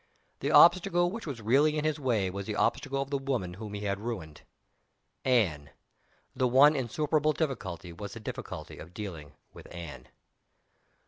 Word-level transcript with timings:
The 0.39 0.49
obstacle 0.49 1.11
which 1.11 1.27
was 1.27 1.43
really 1.43 1.77
in 1.77 1.85
his 1.85 1.99
way 1.99 2.31
was 2.31 2.47
the 2.47 2.55
obstacle 2.55 3.03
of 3.03 3.11
the 3.11 3.19
woman 3.19 3.53
whom 3.53 3.75
he 3.75 3.81
had 3.81 3.99
ruined. 3.99 4.41
Anne! 5.23 5.69
The 6.35 6.47
one 6.47 6.75
insuperable 6.75 7.33
difficulty 7.33 7.93
was 7.93 8.13
the 8.13 8.19
difficulty 8.19 8.79
of 8.79 8.95
dealing 8.95 9.33
with 9.53 9.67
Anne. 9.71 10.07